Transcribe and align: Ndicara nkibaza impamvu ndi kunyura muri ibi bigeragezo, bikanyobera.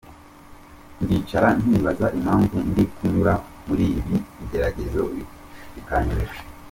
Ndicara 1.03 1.47
nkibaza 1.61 2.07
impamvu 2.17 2.55
ndi 2.69 2.83
kunyura 2.95 3.33
muri 3.65 3.85
ibi 3.99 4.17
bigeragezo, 4.37 4.99
bikanyobera. 5.73 6.33